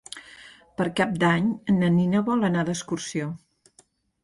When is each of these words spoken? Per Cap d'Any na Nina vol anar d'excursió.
Per 0.79 0.87
Cap 0.99 1.13
d'Any 1.25 1.51
na 1.77 1.91
Nina 1.99 2.23
vol 2.33 2.49
anar 2.51 2.65
d'excursió. 2.71 3.31